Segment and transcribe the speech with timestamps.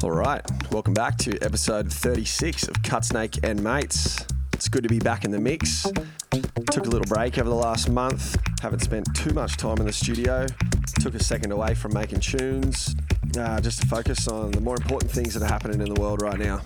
[0.00, 4.24] All right, welcome back to episode 36 of Cut Snake and Mates.
[4.52, 5.90] It's good to be back in the mix.
[6.70, 8.36] Took a little break over the last month.
[8.62, 10.46] Haven't spent too much time in the studio.
[11.00, 12.94] Took a second away from making tunes,
[13.36, 16.22] uh, just to focus on the more important things that are happening in the world
[16.22, 16.60] right now.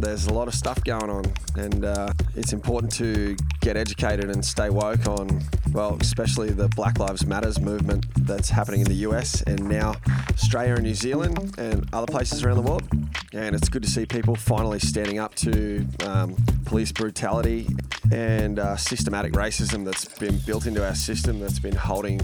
[0.00, 1.24] There's a lot of stuff going on,
[1.56, 5.42] and uh, it's important to get educated and stay woke on,
[5.72, 9.94] well, especially the Black Lives Matters movement that's happening in the US and now
[10.30, 12.84] Australia and New Zealand and other places around the world.
[13.32, 17.66] And it's good to see people finally standing up to um, police brutality
[18.12, 22.20] and uh, systematic racism that's been built into our system that's been holding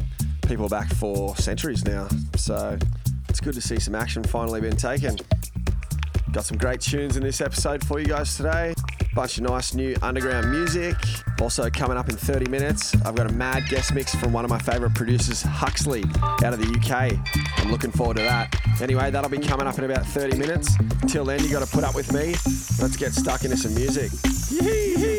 [0.47, 2.06] people back for centuries now.
[2.37, 2.79] So
[3.29, 5.19] it's good to see some action finally being taken.
[6.34, 8.75] Got some great tunes in this episode for you guys today.
[9.15, 10.97] Bunch of nice new underground music.
[11.41, 14.51] Also, coming up in 30 minutes, I've got a mad guest mix from one of
[14.51, 16.02] my favourite producers, Huxley,
[16.42, 17.16] out of the UK.
[17.59, 18.52] I'm looking forward to that.
[18.83, 20.77] Anyway, that'll be coming up in about 30 minutes.
[21.06, 22.34] Till then, you got to put up with me.
[22.83, 24.11] Let's get stuck into some music.
[24.50, 25.14] Yee-hee-hee-hee.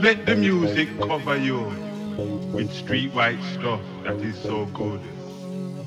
[0.00, 1.60] Let the music cover you
[2.54, 5.00] with street white stuff that is so good.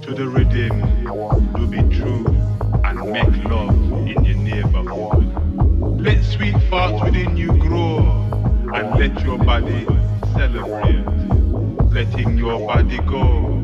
[0.03, 0.79] To the rhythm,
[1.55, 2.23] to be true
[2.83, 3.73] and make love
[4.07, 5.25] in your neighborhood.
[5.99, 7.97] Let sweet thoughts within you grow
[8.75, 9.87] and let your body
[10.33, 11.03] celebrate.
[11.91, 13.63] Letting your body go.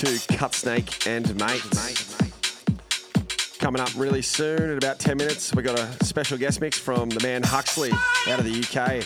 [0.00, 2.16] To Cut Snake and Mates.
[3.58, 7.10] Coming up really soon, in about 10 minutes, we've got a special guest mix from
[7.10, 7.92] the man Huxley
[8.26, 9.02] out of the UK.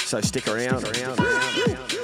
[0.00, 0.80] So stick around.
[0.80, 1.95] Stick around, around, around.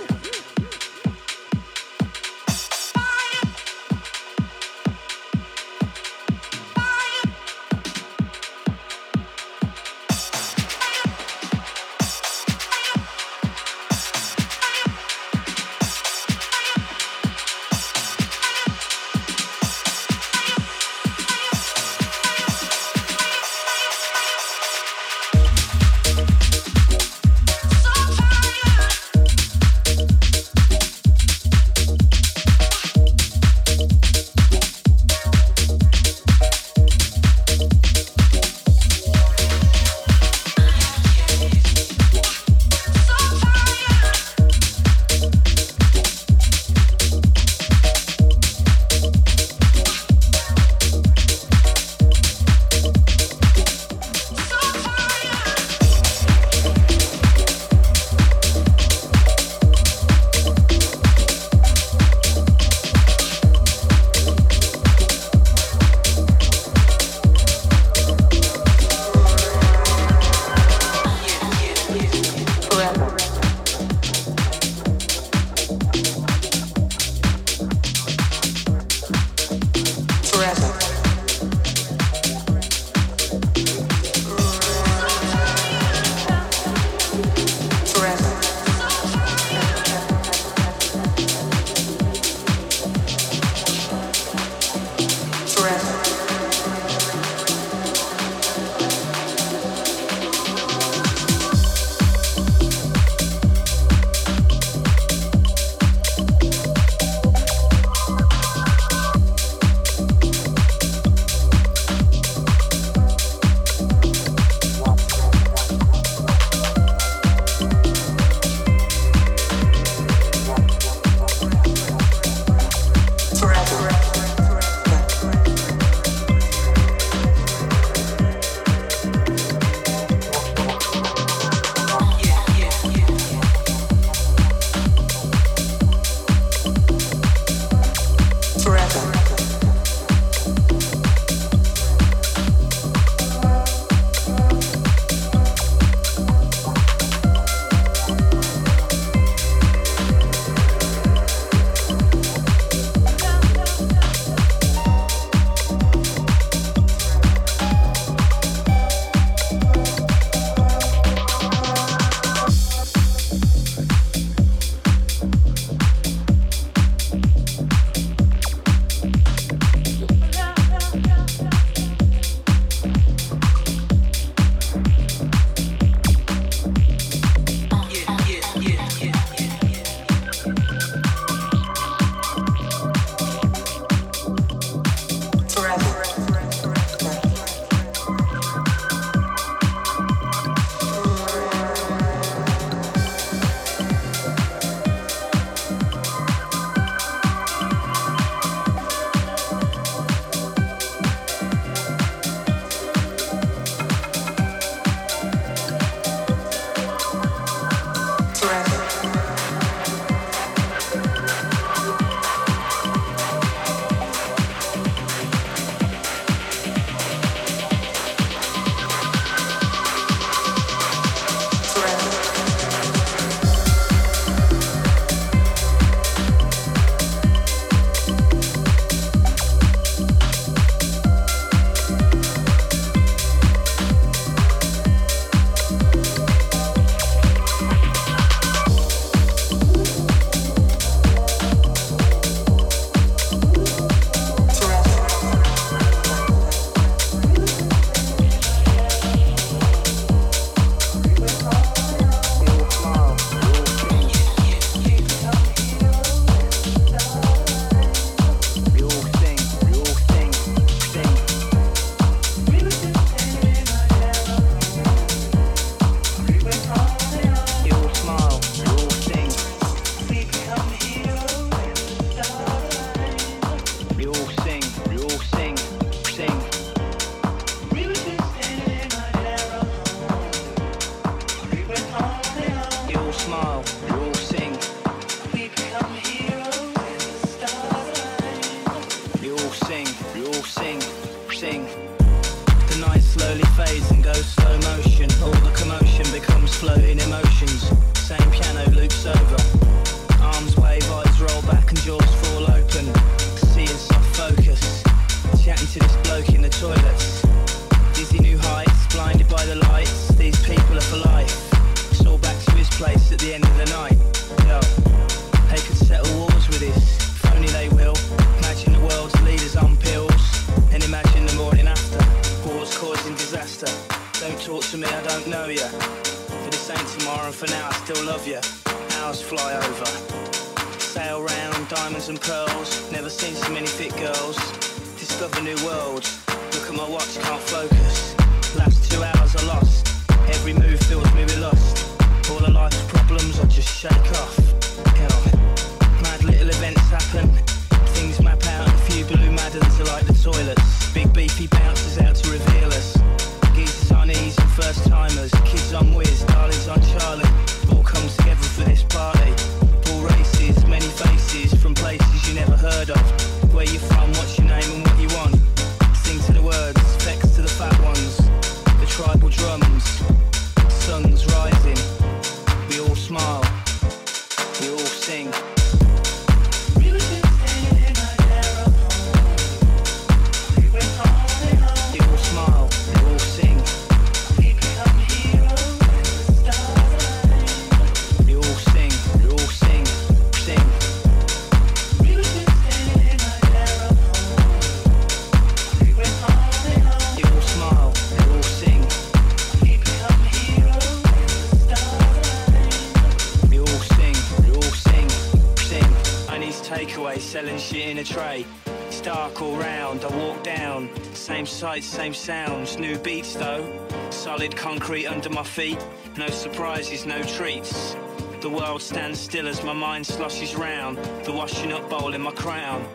[414.23, 415.85] Solid concrete under my feet,
[416.17, 417.97] no surprises, no treats.
[418.41, 422.30] The world stands still as my mind sloshes round, the washing up bowl in my
[422.30, 422.89] crown.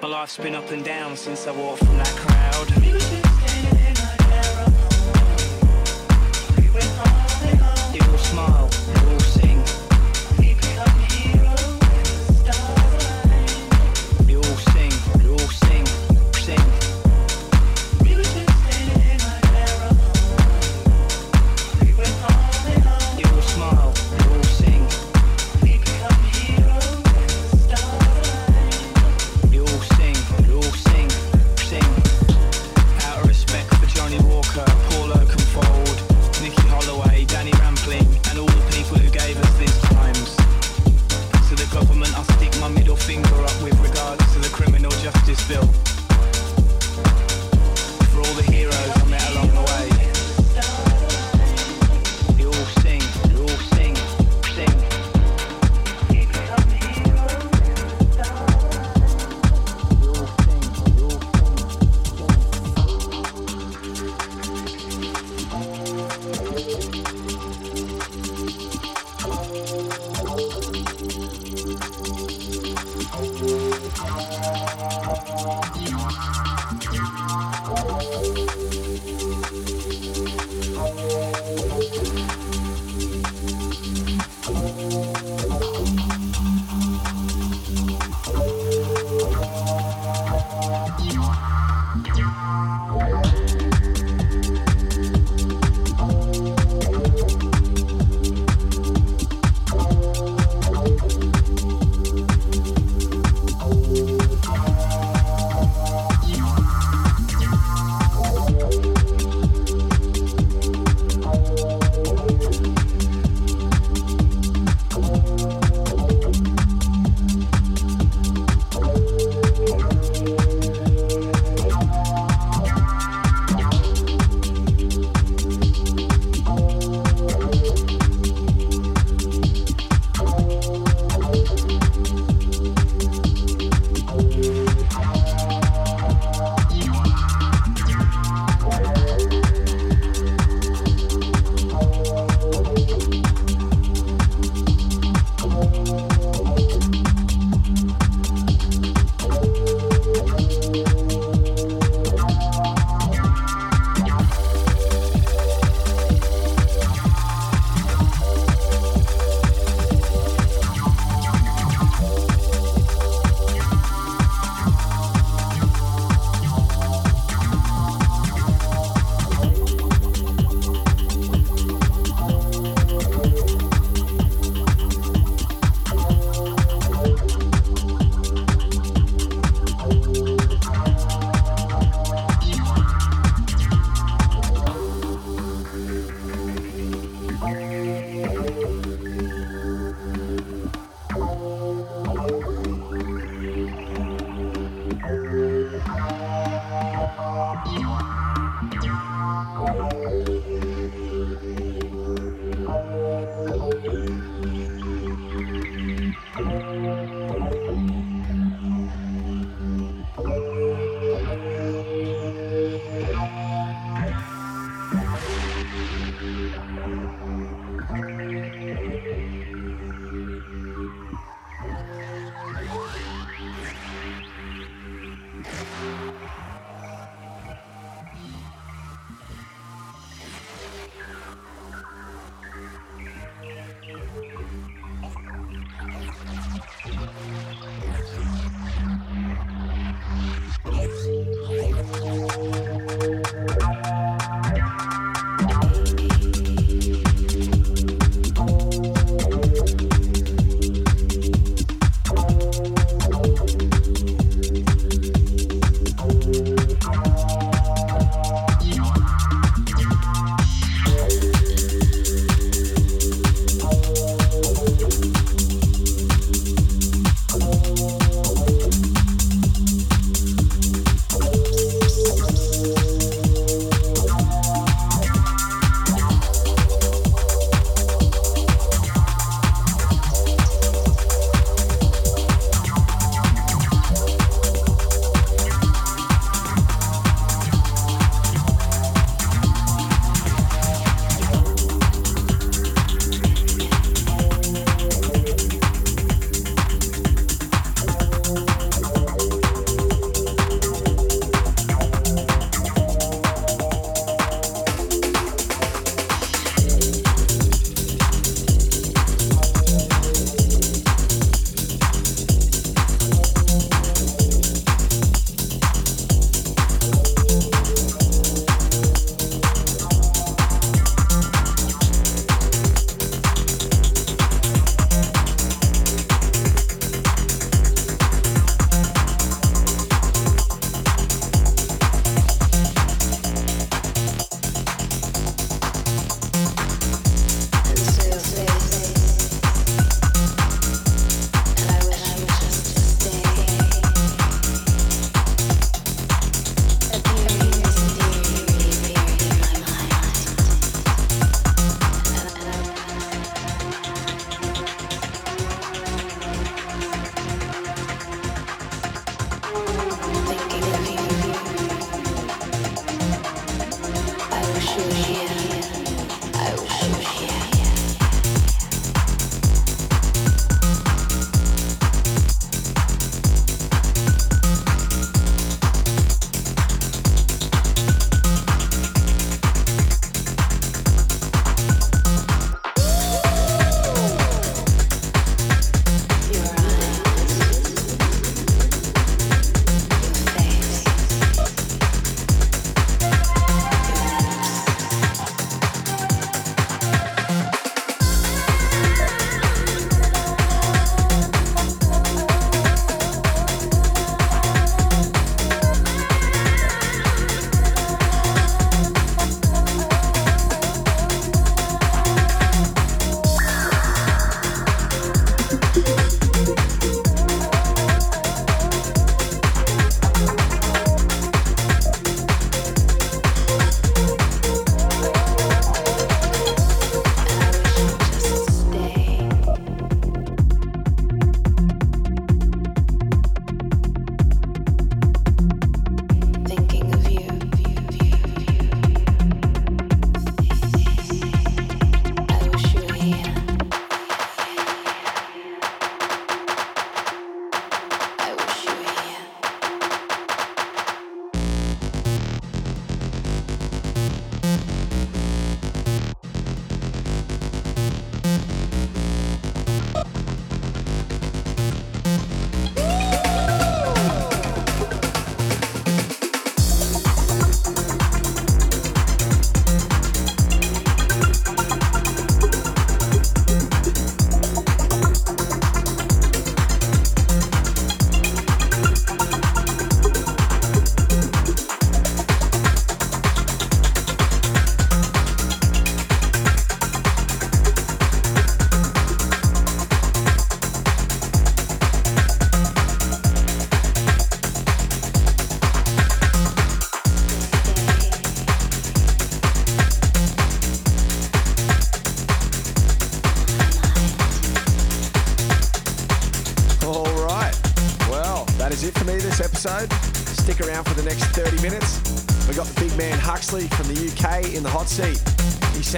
[0.00, 2.29] My life's been up and down since I walked from that crown.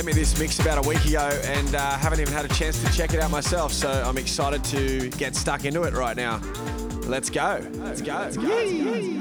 [0.03, 2.83] Sent me this mix about a week ago and uh, haven't even had a chance
[2.83, 6.41] to check it out myself, so I'm excited to get stuck into it right now.
[7.07, 7.65] Let's go.
[7.75, 8.15] Let's go.
[8.15, 8.43] Let's go.
[8.43, 8.89] Let's go.
[8.91, 9.12] Let's go.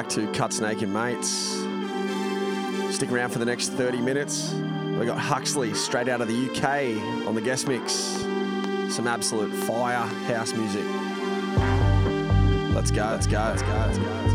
[0.00, 1.58] Back to Cut Snake and Mates.
[2.94, 4.54] Stick around for the next 30 minutes.
[4.98, 7.92] We got Huxley straight out of the UK on the guest mix.
[8.88, 10.86] Some absolute fire house music.
[12.74, 14.29] Let's go, let's go, let's go, let's go, let's go.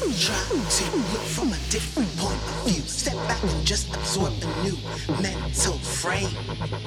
[0.00, 2.82] Try to look from a different point of view.
[2.82, 4.76] Step back and just absorb the new
[5.20, 6.28] mental frame.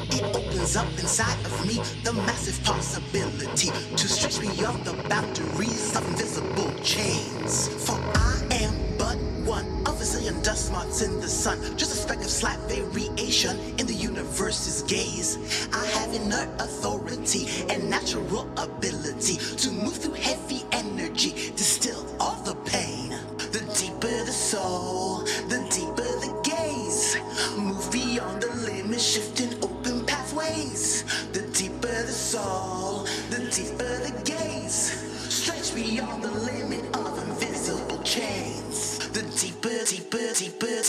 [0.09, 6.07] It opens up inside of me the massive possibility to stretch beyond the boundaries of
[6.07, 7.69] invisible chains.
[7.85, 11.97] For I am but one of a zillion dust motes in the sun, just a
[11.97, 15.37] speck of slight variation in the universe's gaze.
[15.71, 20.64] I have inert authority and natural ability to move through heavy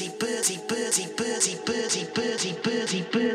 [0.05, 3.26] birdie, birdie, birdie, birdie, birdie, birdie, birdie.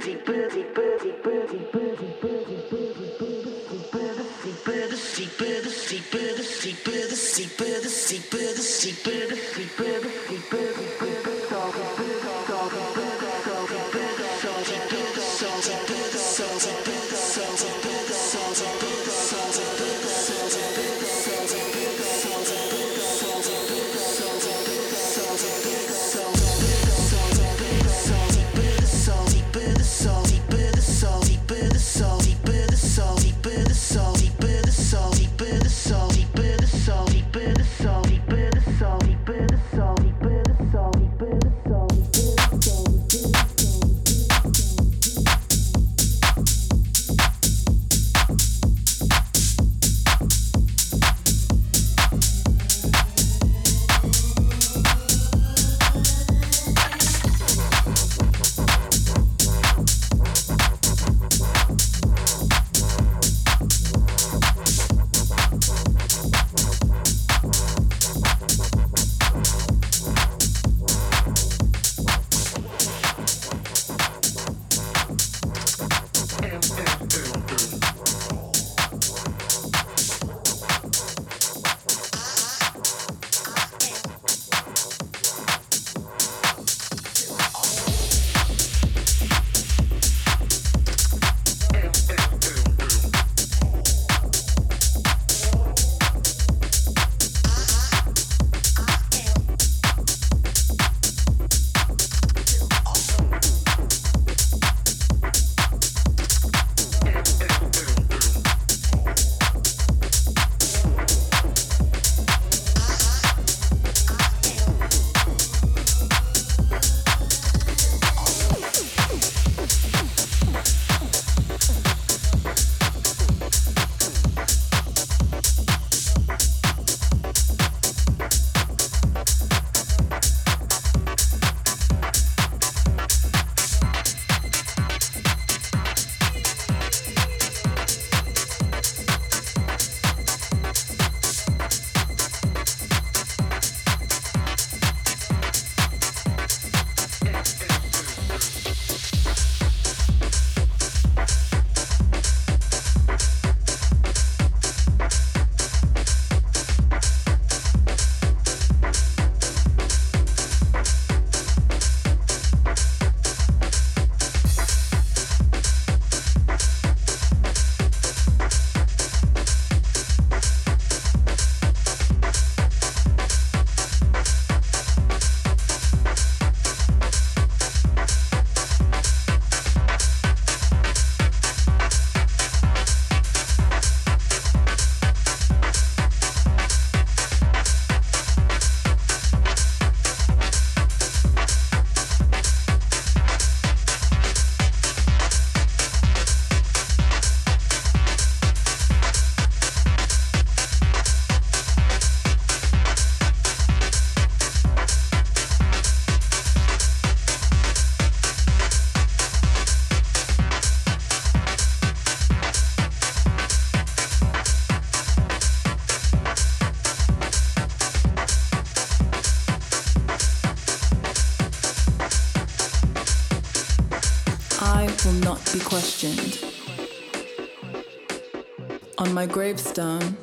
[229.21, 230.17] My gravestone,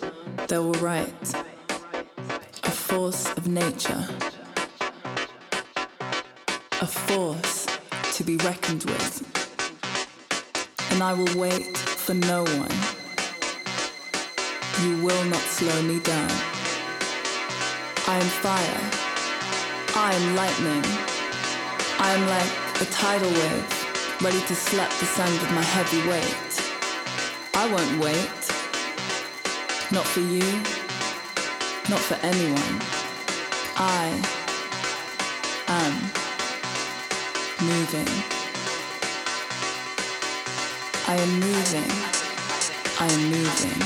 [0.48, 1.32] they will write
[2.64, 4.04] a force of nature,
[6.80, 7.68] a force
[8.14, 9.14] to be reckoned with.
[10.90, 12.76] And I will wait for no one.
[14.82, 16.30] You will not slow me down.
[18.08, 18.80] I am fire.
[19.94, 20.84] I am lightning.
[22.00, 26.52] I am like a tidal wave, ready to slap the sand with my heavy weight.
[27.54, 28.37] I won't wait.
[29.90, 30.44] Not for you.
[31.88, 32.78] Not for anyone.
[33.74, 34.12] I
[35.66, 35.94] am
[37.64, 38.06] moving.
[41.08, 41.90] I am moving.
[43.00, 43.80] I am moving.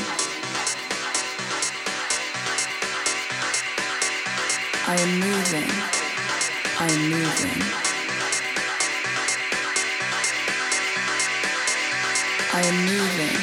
[4.88, 5.70] I am moving.
[6.80, 7.62] I am moving.
[12.52, 13.38] I am moving.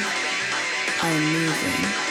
[1.01, 2.08] I am moving.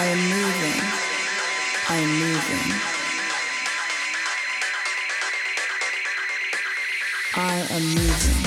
[0.00, 0.80] I am moving.
[1.90, 2.72] I am moving.
[7.36, 8.40] I am moving.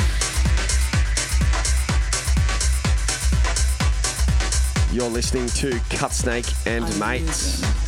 [4.96, 7.62] You're listening to Cut Snake and I'm Mates.
[7.62, 7.83] moving.